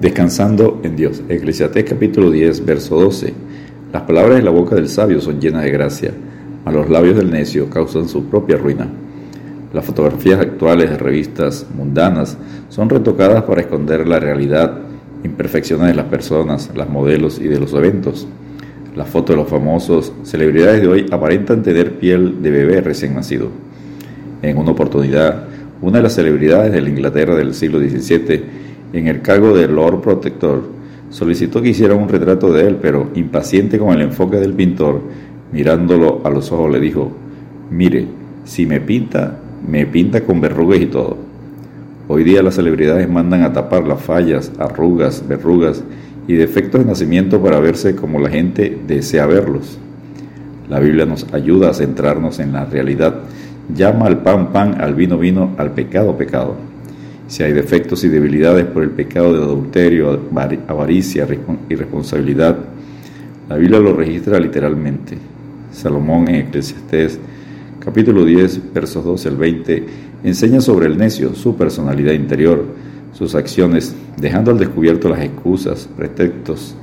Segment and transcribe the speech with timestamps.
[0.00, 1.22] Descansando en Dios.
[1.26, 3.32] Eclesiastés capítulo 10, verso 12.
[3.90, 6.12] Las palabras de la boca del sabio son llenas de gracia,
[6.66, 8.86] a los labios del necio causan su propia ruina.
[9.72, 12.36] Las fotografías actuales de revistas mundanas
[12.68, 14.78] son retocadas para esconder la realidad,
[15.24, 18.28] imperfecciones de las personas, las modelos y de los eventos.
[18.94, 23.48] Las fotos de los famosos celebridades de hoy aparentan tener piel de bebé recién nacido.
[24.42, 25.44] En una oportunidad,
[25.80, 30.00] una de las celebridades de la Inglaterra del siglo XVII en el cargo de Lord
[30.00, 30.62] Protector,
[31.10, 35.00] solicitó que hiciera un retrato de él, pero impaciente con el enfoque del pintor,
[35.52, 37.10] mirándolo a los ojos le dijo,
[37.70, 38.06] mire,
[38.44, 41.16] si me pinta, me pinta con verrugas y todo.
[42.08, 45.84] Hoy día las celebridades mandan a tapar las fallas, arrugas, verrugas
[46.26, 49.78] y defectos de nacimiento para verse como la gente desea verlos.
[50.68, 53.20] La Biblia nos ayuda a centrarnos en la realidad.
[53.74, 56.69] Llama al pan pan, al vino vino, al pecado pecado
[57.30, 60.20] si hay defectos y debilidades por el pecado de adulterio,
[60.66, 61.28] avaricia,
[61.68, 62.58] irresponsabilidad.
[63.48, 65.16] La Biblia lo registra literalmente.
[65.70, 67.20] Salomón en Eclesiastés
[67.78, 69.86] capítulo 10, versos 12 al 20,
[70.24, 72.64] enseña sobre el necio, su personalidad interior,
[73.12, 76.74] sus acciones, dejando al descubierto las excusas, pretextos,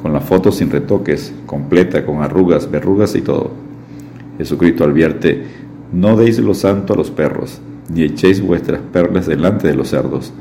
[0.00, 3.50] con la foto sin retoques, completa, con arrugas, verrugas y todo.
[4.38, 5.42] Jesucristo advierte,
[5.92, 10.32] no deis lo santo a los perros, ni echéis vuestras perlas delante de los cerdos,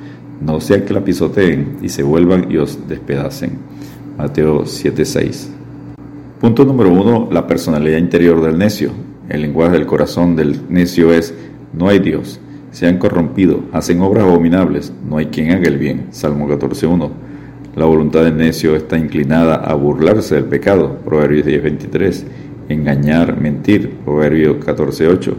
[0.41, 3.57] no sea que la pisoteen y se vuelvan y os despedacen.
[4.17, 5.49] Mateo 7:6.
[6.39, 8.91] Punto número uno, la personalidad interior del necio.
[9.29, 11.33] El lenguaje del corazón del necio es,
[11.73, 12.39] no hay Dios,
[12.71, 16.07] se han corrompido, hacen obras abominables, no hay quien haga el bien.
[16.11, 17.11] Salmo 14:1.
[17.75, 20.99] La voluntad del necio está inclinada a burlarse del pecado.
[21.03, 22.25] Proverbios 10:23.
[22.69, 23.91] Engañar, mentir.
[24.05, 25.35] Proverbios 14:8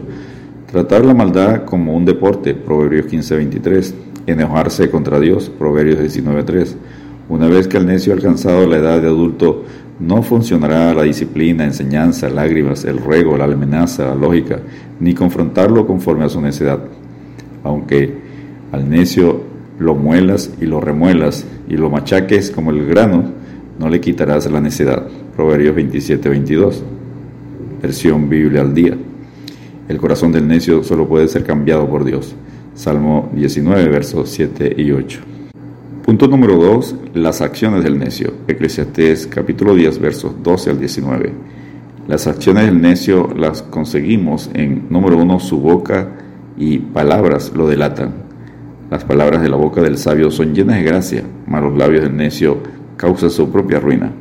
[0.71, 3.95] Tratar la maldad como un deporte, Proverbios 15:23.
[4.25, 6.75] Enojarse contra Dios, Proverbios 19:3.
[7.29, 9.63] Una vez que el necio ha alcanzado la edad de adulto,
[10.01, 14.59] no funcionará la disciplina, enseñanza, lágrimas, el ruego, la amenaza, la lógica,
[14.99, 16.79] ni confrontarlo conforme a su necedad.
[17.63, 18.15] Aunque
[18.73, 19.43] al necio
[19.79, 23.23] lo muelas y lo remuelas y lo machaques como el grano,
[23.79, 25.07] no le quitarás la necedad.
[25.33, 26.83] Proverbios 27:22.
[27.81, 28.97] Versión Biblia al día.
[29.87, 32.35] El corazón del necio solo puede ser cambiado por Dios.
[32.75, 35.19] Salmo 19, versos 7 y 8.
[36.03, 36.95] Punto número 2.
[37.13, 38.33] Las acciones del necio.
[38.47, 41.31] Eclesiastés capítulo 10, versos 12 al 19.
[42.07, 46.09] Las acciones del necio las conseguimos en, número 1, su boca
[46.57, 48.13] y palabras lo delatan.
[48.91, 52.15] Las palabras de la boca del sabio son llenas de gracia, mas los labios del
[52.15, 52.59] necio
[52.97, 54.11] causan su propia ruina.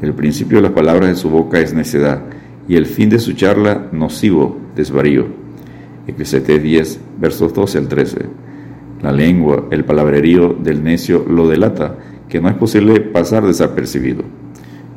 [0.00, 2.22] El principio de las palabras de su boca es necedad,
[2.68, 5.26] y el fin de su charla nocivo desvarío.
[6.06, 8.18] Eclesiastés 10, versos 12 al 13.
[9.02, 11.96] La lengua, el palabrerío del necio lo delata,
[12.28, 14.22] que no es posible pasar desapercibido.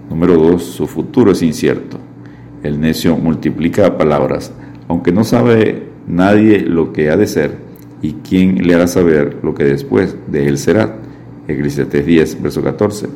[0.09, 0.63] Número 2.
[0.63, 1.99] Su futuro es incierto.
[2.63, 4.51] El necio multiplica palabras,
[4.87, 7.57] aunque no sabe nadie lo que ha de ser
[8.01, 10.97] y quién le hará saber lo que después de él será.
[11.47, 13.07] Eclesiastés 10, verso 14.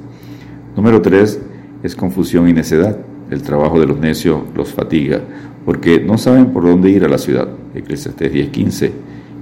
[0.75, 1.39] Número 3.
[1.83, 2.97] Es confusión y necedad.
[3.29, 5.19] El trabajo de los necios los fatiga,
[5.65, 7.47] porque no saben por dónde ir a la ciudad.
[7.75, 8.91] Eclesiastés 10:15.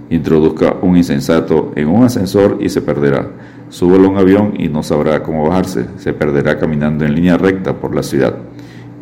[0.09, 3.29] Introduzca un insensato en un ascensor y se perderá.
[3.69, 5.85] Súbalo a un avión y no sabrá cómo bajarse.
[5.97, 8.35] Se perderá caminando en línea recta por la ciudad.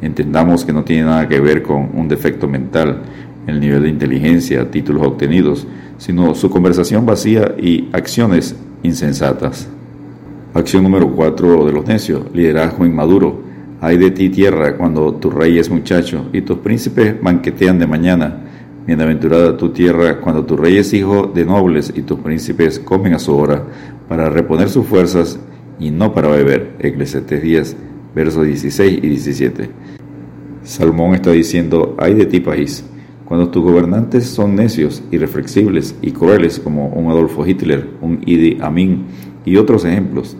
[0.02, 3.02] Entendamos que no tiene nada que ver con un defecto mental,
[3.48, 9.68] el nivel de inteligencia, títulos obtenidos, sino su conversación vacía y acciones insensatas.
[10.54, 13.45] Acción número 4 de los necios, liderazgo inmaduro.
[13.86, 18.42] Hay de ti tierra cuando tu rey es muchacho y tus príncipes banquetean de mañana.
[18.88, 23.20] Bienaventurada tu tierra cuando tu rey es hijo de nobles y tus príncipes comen a
[23.20, 23.64] su hora
[24.10, 25.40] para reponer sus fuerzas
[25.80, 26.72] y no para beber.
[26.80, 27.78] Eclesiastes 10,
[28.16, 29.70] versos 16 y 17.
[30.64, 32.84] Salmón está diciendo, hay de ti país,
[33.24, 39.04] cuando tus gobernantes son necios, irreflexibles y crueles como un Adolfo Hitler, un Idi Amin
[39.46, 40.36] y otros ejemplos.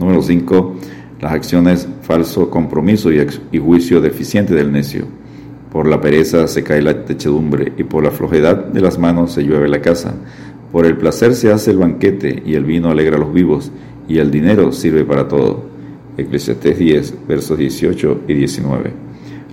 [0.00, 0.76] Número 5
[1.20, 5.06] las acciones falso compromiso y, juicio deficiente del necio.
[5.72, 9.42] Por la pereza se cae la techedumbre y por la flojedad de las manos se
[9.42, 10.14] llueve la casa.
[10.72, 13.70] Por el placer se hace el banquete y el vino alegra a los vivos
[14.08, 15.68] y el dinero sirve para todo.
[16.16, 18.92] Eclesiastés 10, versos 18 y 19.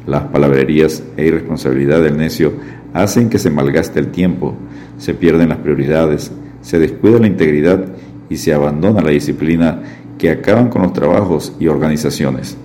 [0.07, 2.53] Las palabrerías e irresponsabilidad del necio
[2.93, 4.55] hacen que se malgaste el tiempo,
[4.97, 7.85] se pierden las prioridades, se descuida la integridad
[8.29, 9.81] y se abandona la disciplina
[10.25, 12.57] que acaban con los trabajos y organizaciones.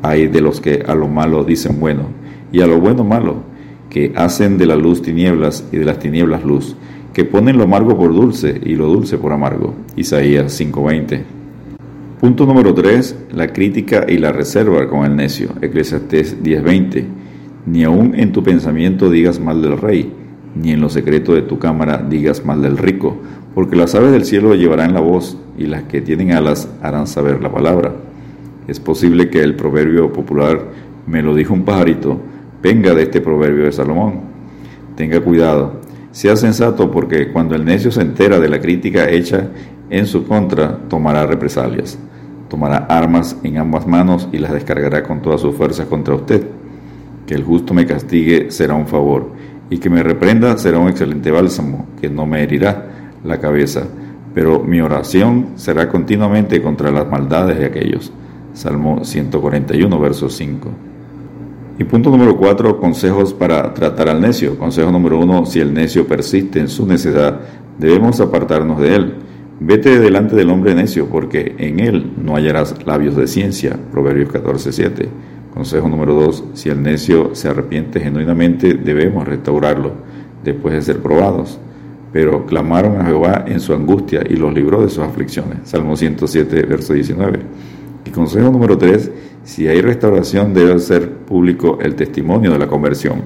[0.00, 2.04] Hay de los que a lo malo dicen bueno
[2.50, 3.42] y a lo bueno malo,
[3.90, 6.74] que hacen de la luz tinieblas y de las tinieblas luz,
[7.12, 9.74] que ponen lo amargo por dulce y lo dulce por amargo.
[9.94, 11.22] Isaías 5:20.
[12.18, 13.26] Punto número 3.
[13.34, 15.50] La crítica y la reserva con el necio.
[15.60, 17.04] Eclesiastés 10:20.
[17.66, 20.10] Ni aun en tu pensamiento digas mal del rey,
[20.54, 23.18] ni en lo secreto de tu cámara digas mal del rico,
[23.54, 27.42] porque las aves del cielo llevarán la voz, y las que tienen alas harán saber
[27.42, 27.94] la palabra.
[28.66, 30.60] Es posible que el proverbio popular,
[31.06, 32.18] me lo dijo un pajarito,
[32.62, 34.20] venga de este proverbio de Salomón.
[34.96, 35.80] Tenga cuidado,
[36.10, 39.48] sea sensato porque cuando el necio se entera de la crítica hecha
[39.90, 41.98] en su contra, tomará represalias.
[42.48, 46.46] Tomará armas en ambas manos y las descargará con todas sus fuerzas contra usted
[47.26, 49.30] que el justo me castigue será un favor,
[49.68, 52.86] y que me reprenda será un excelente bálsamo, que no me herirá
[53.24, 53.88] la cabeza,
[54.36, 58.12] pero mi oración será continuamente contra las maldades de aquellos.
[58.52, 60.68] Salmo 141, verso 5.
[61.78, 64.58] Y punto número 4, consejos para tratar al necio.
[64.58, 67.40] Consejo número 1, si el necio persiste en su necedad,
[67.78, 69.14] debemos apartarnos de él.
[69.58, 73.78] Vete delante del hombre necio, porque en él no hallarás labios de ciencia.
[73.90, 75.08] Proverbios 14, 7.
[75.54, 76.44] Consejo número 2.
[76.52, 79.92] Si el necio se arrepiente genuinamente, debemos restaurarlo
[80.44, 81.58] después de ser probados.
[82.12, 85.58] Pero clamaron a Jehová en su angustia y los libró de sus aflicciones.
[85.64, 87.40] Salmo 107, verso 19.
[88.04, 89.10] Y consejo número 3.
[89.44, 93.22] Si hay restauración, debe ser público el testimonio de la conversión.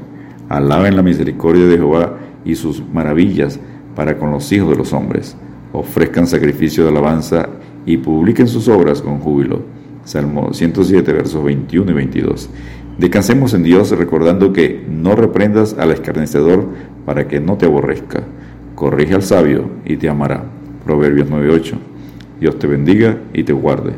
[0.49, 3.61] Alaben la misericordia de Jehová y sus maravillas
[3.95, 5.37] para con los hijos de los hombres.
[5.73, 7.49] Ofrezcan sacrificio de alabanza
[7.87, 12.51] y publiquen sus obras con júbilo Salmo 107, versos 21 y 22.
[12.99, 16.67] Descansemos en Dios recordando que no reprendas al escarnecedor
[17.07, 18.25] para que no te aborrezca.
[18.81, 20.43] Corrige al sabio y te amará.
[20.87, 21.77] Proverbios 9:8.
[22.41, 23.93] Dios te bendiga y te guarde.